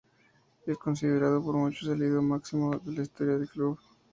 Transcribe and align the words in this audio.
Y 0.65 0.71
es 0.71 0.79
considerado 0.79 1.43
por 1.43 1.55
muchos 1.57 1.87
el 1.89 2.01
ídolo 2.01 2.23
máximo 2.23 2.73
en 2.87 2.95
la 2.95 3.03
historia 3.03 3.37
del 3.37 3.47
club. 3.47 3.77